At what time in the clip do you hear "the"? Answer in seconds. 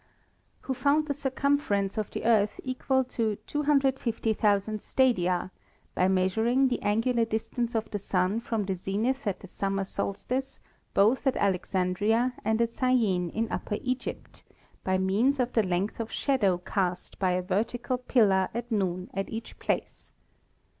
1.05-1.13, 2.09-2.25, 6.69-6.81, 7.91-7.99, 8.65-8.73, 9.41-9.45, 15.53-15.61